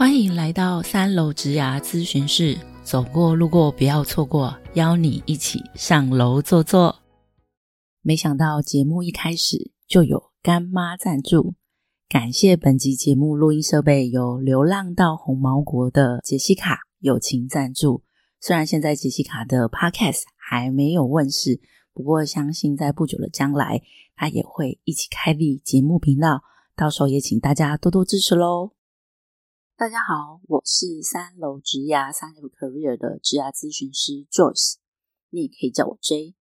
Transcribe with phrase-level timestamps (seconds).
[0.00, 7.02] 欢迎来到三楼植牙咨询室，走过路过不要错过，邀你一起上楼坐坐。
[8.00, 11.52] 没想到节目一开始就有干妈赞助，
[12.08, 18.02] 感谢本集节目录音设备由流浪到红毛国的杰西卡友情赞助。
[18.40, 21.60] 虽然现在杰西卡的 Podcast 还没有问世，
[21.92, 23.82] 不过相信在不久的将来，
[24.16, 26.40] 他也会一起开立节目频道，
[26.74, 28.72] 到时候也请大家多多支持喽。
[29.80, 34.74] 大家好，我是三楼职牙三六 Career 的职牙咨询师 Joyce，
[35.30, 36.34] 你也可以叫我 J。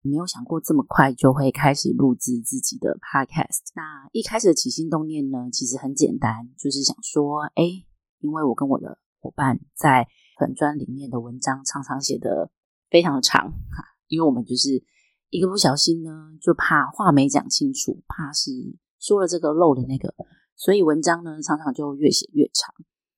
[0.00, 3.74] 没有想过这么快就会开始录制自己的 Podcast。
[3.74, 7.64] 那一开始的起心动念呢，其实很简单，就是想说，哎，
[8.20, 10.06] 因为我跟我的伙伴在
[10.38, 12.52] 粉砖里面的文章常常写的
[12.88, 13.52] 非常的长，
[14.06, 14.80] 因为我们就是
[15.30, 18.52] 一个不小心呢，就怕话没讲清楚，怕是
[19.00, 20.14] 说了这个漏了那个。
[20.58, 22.74] 所以文章呢，常常就越写越长。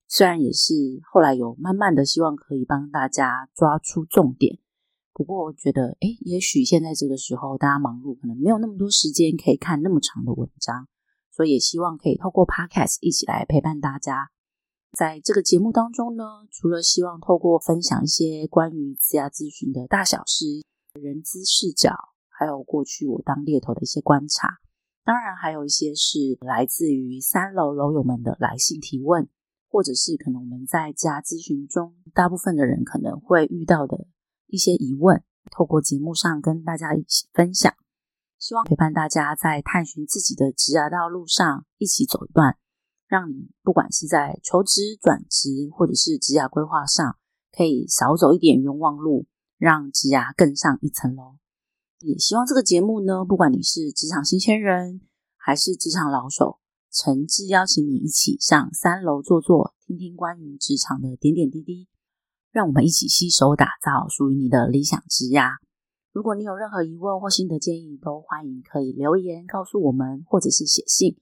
[0.06, 0.74] 虽然也是
[1.10, 4.58] 后来有慢慢的希望可以帮大家抓出重点，
[5.14, 10.86] 不过我觉得，哎，也许现在这个时候大家忙碌，可能没有那么多时间可以看那么长的文章，
[11.30, 14.30] 所以也希望可以透过 Podcast 一起来陪伴大家。
[14.92, 20.44] 在这个节目当中呢，除了希望透过分享一些关于自牙咨询的大小事、
[21.00, 21.94] 人资视角，
[22.28, 24.58] 还有过去我当猎头的一些观察。
[25.02, 29.28] 当然，还有一些是来自于三楼楼友们的来信提问，
[29.68, 34.06] 或者是可能我们在家咨询中，大部分的人可能会遇到的
[34.46, 37.72] 一些疑问，透过节目上跟大家一起分享，
[38.38, 42.56] 希望陪伴大家在探寻自己的职涯道路上一起走一段，
[43.08, 47.16] 让你不管是在求职、转职，或者是职涯规划上，
[47.50, 49.26] 可以少走一点冤枉路，
[49.56, 51.36] 让职涯更上一层楼。
[52.00, 55.02] 也希望这个节目呢，不管你是职场新鲜人
[55.36, 56.58] 还是职场老手，
[56.90, 61.88] 诚挚邀请你一起上三楼坐坐，听听关于职场的点点滴滴，
[62.50, 65.52] 让我们一起携手打造属于你的理想职涯。
[66.12, 71.16] 如果你有任何疑问或心得建议，都欢迎可以留言告诉我们，或者是写信。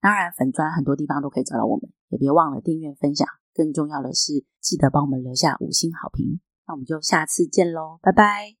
[0.00, 3.26] 当然，粉砖很多地方都可以找到我们，也别忘了订阅分享。
[3.52, 6.40] 更重要的是，记得帮我们留下五星好评。
[6.66, 8.59] 那我们就下次见喽，拜拜。